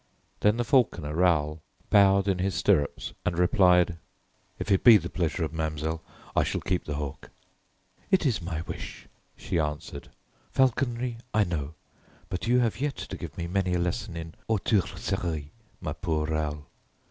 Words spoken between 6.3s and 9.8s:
I shall keep the hawk." "It is my wish," she